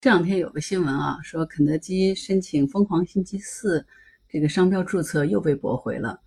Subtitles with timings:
[0.00, 3.86] 这两天有个新闻啊，说肯德基申请“疯狂星期四”
[4.30, 6.18] 这个商标注册又被驳回了。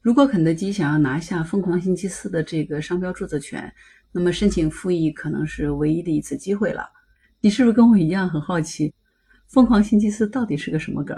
[0.00, 3.72] 如果肯德基想要拿下“疯狂星期四”的这个商标注册权，
[4.10, 6.90] 那么申请复议可能是唯一的一次机会了。
[7.40, 8.92] 你是不是跟我一样很好奇
[9.46, 11.16] ，“疯狂星期四”到底是个什么梗？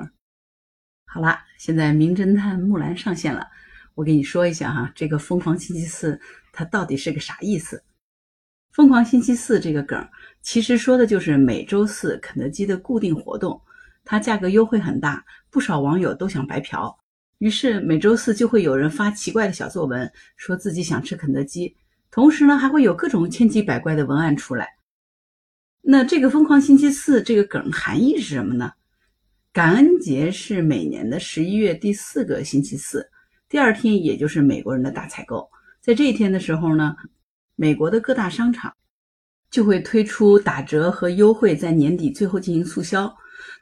[1.07, 3.49] 好啦，现在名侦探木兰上线了，
[3.95, 6.21] 我给你说一下哈，这个“疯狂星期四”
[6.53, 7.83] 它到底是个啥意思？
[8.75, 10.05] 疯狂星期四这个梗，
[10.43, 13.61] 其实说的就是每周四肯德基的固定活动，
[14.05, 16.93] 它价格优惠很大，不少网友都想白嫖，
[17.39, 21.77] 于是每周四就会有人发奇怪的小作文，说自己想吃肯德基，
[22.11, 24.69] 同时呢还会有各种千奇百怪的文案出来。
[25.81, 28.73] 那这个疯狂星期四这个梗含义是什么呢？
[29.53, 33.09] 感恩节是每年的十一月第四个星期四，
[33.49, 35.49] 第二天也就是美国人的大采购，
[35.81, 36.97] 在这一天的时候呢。
[37.57, 38.73] 美国的各大商场
[39.51, 43.15] 就会推出打折和优惠，在年底最后进行促销。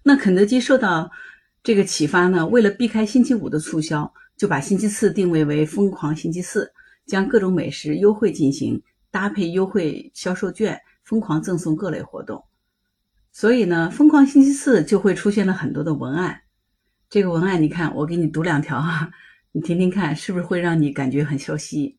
[0.02, 1.10] 那肯德基受到
[1.62, 6.72] 这个启发呢，为了避开星期五的促销，就把星期四定位为疯狂星期四，
[7.06, 12.42] 将各种美食优惠进行，搭配优惠销售券，疯狂赠送各类活动。
[13.30, 16.40] 所以呢，疯狂星期四就会出现了很多的文案。
[17.08, 19.10] 这个文案你看，我给你读两条哈，
[19.52, 21.98] 你听听看，是不是会让你感觉很熟悉？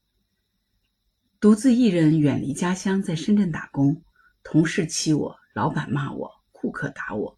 [1.44, 4.02] 独自一人远离家乡，在深圳打工，
[4.46, 7.38] 同事欺我，老板骂我，顾客打我，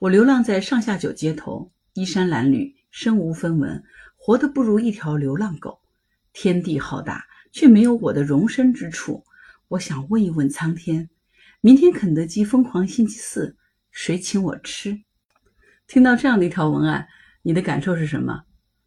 [0.00, 3.80] 我流浪在上下九街头，衣衫褴褛，身无分文，
[4.16, 5.78] 活得不如一条流浪狗。
[6.32, 9.22] 天地浩大，却没有我的容身之处。
[9.68, 11.08] 我想问一问苍天，
[11.60, 13.56] 明天肯德基疯狂星期四，
[13.92, 15.00] 谁请我吃？
[15.86, 17.06] 听到这样的一条文案，
[17.42, 18.42] 你的感受是什么？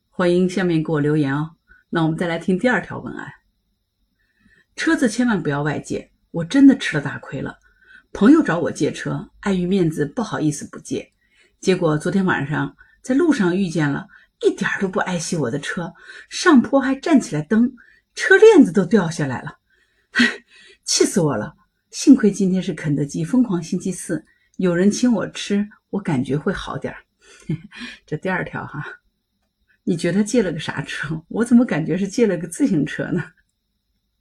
[0.10, 1.52] 欢迎下面给我留言哦。
[1.90, 3.32] 那我们再来听第二条文案。
[4.78, 7.58] 车子千万不要外借，我真的吃了大亏了。
[8.14, 11.12] 朋友找我借车，碍于面子不好意思不借，
[11.60, 14.08] 结果昨天晚上在路上遇见了，
[14.42, 15.92] 一点都不爱惜我的车，
[16.30, 17.74] 上坡还站起来蹬，
[18.14, 19.58] 车链子都掉下来了，
[20.86, 21.56] 气死我了！
[21.90, 24.24] 幸亏今天是肯德基疯狂星期四，
[24.58, 27.00] 有人请我吃，我感觉会好点儿。
[28.06, 28.86] 这第二条哈，
[29.84, 31.20] 你觉得借了个啥车？
[31.30, 33.24] 我怎么感觉是借了个自行车呢？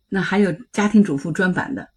[0.09, 1.89] 那还有家庭主妇专版的，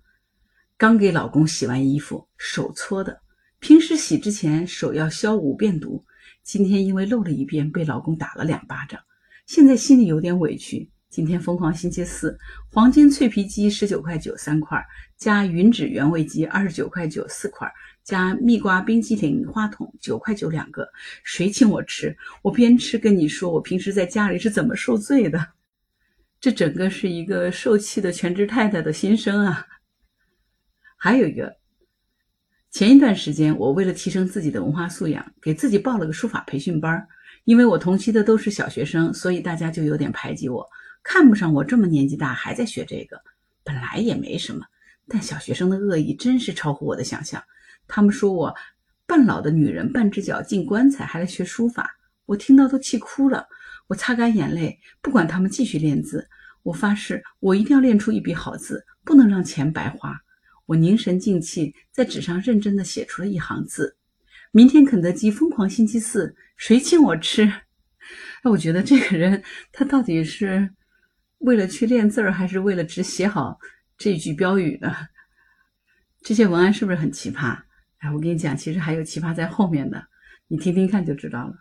[0.78, 3.22] 刚给老公洗完衣服，手搓的。
[3.60, 6.04] 平时洗之前手要消五遍毒，
[6.44, 9.00] 今天因为漏了一遍，被老公打了两巴掌，
[9.46, 10.90] 现在心里有点委屈。
[11.10, 12.38] 今天疯狂星期四，
[12.72, 14.80] 黄金脆皮鸡十九块九三块，
[15.18, 17.72] 加云指原味鸡二十九块九四块，
[18.04, 20.88] 加蜜瓜冰激凌花筒九块九两个。
[21.24, 22.16] 谁请我吃？
[22.44, 25.46] 我边吃跟你说，我平时在家里是怎么受罪的。
[26.42, 29.68] 这整个是一个受气的全职太太的心声啊！
[30.96, 31.58] 还有一个，
[32.72, 37.08] 前一段时间我为了提升自己的文化素养，给自己报了个书法培训班。
[37.44, 40.66] 因为我同期的都是小学生，所以大家就有点排挤我，
[41.04, 43.20] 看不上我这么年纪大还在学这个。
[43.64, 44.66] 本来也没什么，
[45.08, 47.44] 但小学生的恶意真是超乎我的想象。
[47.88, 48.56] 他们说我
[49.06, 53.48] 半老的女人半只脚进棺材，还来学书法，我听到都气哭了。
[53.90, 56.30] 我擦干眼泪，不管他们继续练字。
[56.62, 60.16] 我发誓，我一定要练出一笔好字，不能让钱白花。
[60.68, 63.98] 我凝神静气，在纸上认真地写出了一行字
[64.52, 67.52] ：“明天肯德基疯狂星期四，谁请我吃？”
[68.44, 69.42] 那 我觉得这个人
[69.72, 70.70] 他到底是
[71.40, 73.58] 为了去练字儿，还是为了只写好
[73.98, 74.94] 这句标语呢？
[76.22, 77.58] 这些文案是不是很奇葩？
[78.00, 80.06] 哎，我跟你讲，其实还有奇葩在后面的，
[80.48, 81.56] 你听听看就知道了。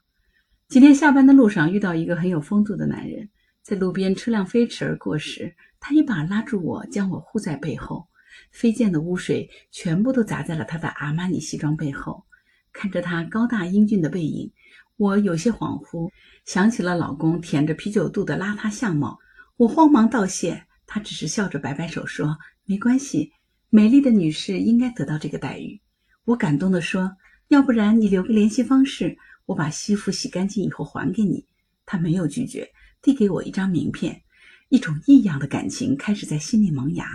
[0.69, 3.27] 今天下班的路上遇到一个很有风度的男人，
[3.62, 8.06] 在路边车辆飞驰而过时，他一把拉住我，将我护在背后。
[8.51, 12.23] 飞溅的污水全部都砸在了他的阿玛尼西装背后。
[12.71, 14.53] 看着他高大英俊的背影，
[14.99, 16.11] 我有些恍惚，
[16.45, 19.19] 想起了老公舔着啤酒肚的邋遢相貌。
[19.57, 22.37] 我慌忙道谢，他只是笑着摆摆手说
[22.69, 23.33] ：“没关系，
[23.71, 25.81] 美丽的女士应该得到这个待遇。”
[26.27, 27.16] 我感动地说
[27.48, 29.16] ：“要不然你留个联系方式。”
[29.48, 31.47] 我把西服洗干净以后还给你，
[31.86, 34.21] 他没有拒绝，递给我一张名片，
[34.68, 37.09] 一种异样的感情开始在心里萌芽。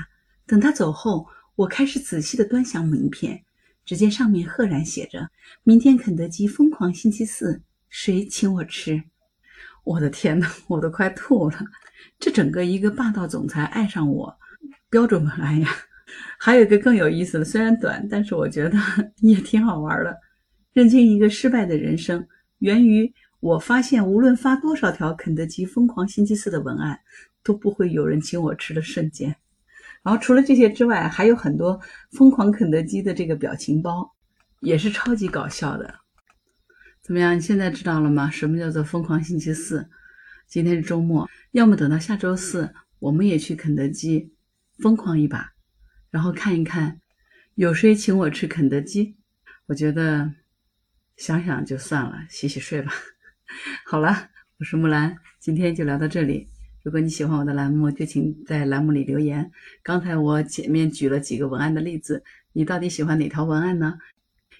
[0.47, 3.43] 等他走后，我开始仔细地端详名片，
[3.85, 5.29] 只见上面赫然写着
[5.61, 9.03] ：“明天肯德基疯狂星期四，谁请我吃？”
[9.85, 11.59] 我的天哪，我都快吐了！
[12.17, 14.35] 这整个一个霸道总裁爱上我，
[14.89, 15.69] 标准文案呀！
[16.39, 18.77] 还有一个更有意思的，虽然短，但是我觉得
[19.17, 20.17] 也挺好玩的。
[20.73, 22.27] 认清一个失败的人生，
[22.59, 26.99] 源于我发现，无论发多少条肯德基疯狂星期四的文案，
[27.43, 29.35] 都不会有人请我吃的瞬间。
[30.03, 31.79] 然后除了这些之外，还有很多
[32.11, 34.11] 疯狂肯德基的这个表情包。
[34.63, 35.93] 也是超级搞笑的。
[37.01, 37.35] 怎么样？
[37.35, 38.31] 你现在知道了吗？
[38.31, 39.89] 什么叫做疯狂星期四？
[40.47, 44.31] 今天是周末，要么等到下周四，我们也去肯德基
[44.79, 45.51] 疯狂一把，
[46.09, 47.01] 然后看一看
[47.55, 49.17] 有谁请我吃肯德基。
[49.65, 50.31] 我觉得
[51.17, 52.91] 想想就算了，洗洗睡吧。
[53.85, 56.49] 好了，我是木兰，今天就聊到这里。
[56.81, 59.51] 如果你喜欢我的栏目，就请在栏目里留言。
[59.83, 63.97] 刚才我前面举了几个文案的例子，你到底喜欢哪条文案呢？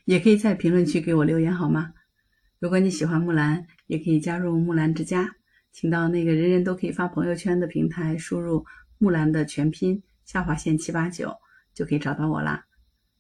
[0.06, 1.92] 也可以在评论区给我留言好吗？
[2.60, 5.36] 如果你喜欢木兰，也可以加入木兰之家，
[5.72, 8.64] 请到那个人人都可以发朋友圈的平台，输入
[9.00, 11.36] 木兰的全拼下划线七八九，
[11.74, 12.64] 就可以找到我啦。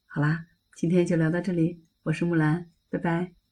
[0.05, 0.45] 好啦，
[0.75, 3.42] 今天就聊到这里，我是木兰，拜拜。